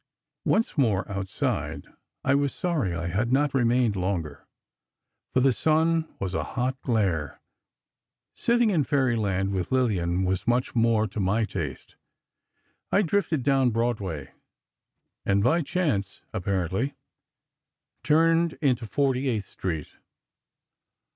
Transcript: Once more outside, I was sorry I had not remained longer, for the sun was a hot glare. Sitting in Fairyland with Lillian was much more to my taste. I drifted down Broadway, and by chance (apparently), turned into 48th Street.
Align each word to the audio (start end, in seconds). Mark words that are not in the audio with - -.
Once 0.45 0.79
more 0.79 1.07
outside, 1.11 1.87
I 2.23 2.33
was 2.33 2.55
sorry 2.55 2.95
I 2.95 3.05
had 3.05 3.31
not 3.31 3.53
remained 3.53 3.95
longer, 3.95 4.47
for 5.31 5.41
the 5.41 5.53
sun 5.53 6.11
was 6.17 6.33
a 6.33 6.43
hot 6.57 6.81
glare. 6.81 7.39
Sitting 8.33 8.71
in 8.71 8.83
Fairyland 8.83 9.53
with 9.53 9.71
Lillian 9.71 10.23
was 10.25 10.47
much 10.47 10.73
more 10.73 11.05
to 11.05 11.19
my 11.19 11.45
taste. 11.45 11.97
I 12.91 13.03
drifted 13.03 13.43
down 13.43 13.69
Broadway, 13.69 14.31
and 15.23 15.43
by 15.43 15.61
chance 15.61 16.23
(apparently), 16.33 16.95
turned 18.01 18.53
into 18.53 18.87
48th 18.87 19.43
Street. 19.43 19.97